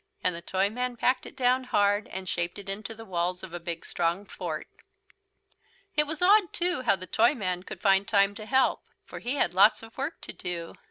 And 0.23 0.35
the 0.35 0.41
Toyman 0.41 0.97
packed 0.97 1.27
it 1.27 1.35
down 1.37 1.65
hard, 1.65 2.07
and 2.07 2.27
shaped 2.27 2.57
it 2.57 2.67
into 2.67 2.95
the 2.95 3.05
walls 3.05 3.43
of 3.43 3.53
a 3.53 3.59
big 3.59 3.85
strong 3.85 4.25
fort. 4.25 4.65
It 5.95 6.07
was 6.07 6.23
odd, 6.23 6.51
too, 6.51 6.81
how 6.81 6.95
the 6.95 7.05
Toyman 7.05 7.61
could 7.61 7.83
find 7.83 8.07
time 8.07 8.33
to 8.33 8.47
help. 8.47 8.81
For 9.05 9.19
he 9.19 9.35
had 9.35 9.53
lots 9.53 9.83
of 9.83 9.95
work 9.99 10.19
to 10.21 10.33
do. 10.33 10.73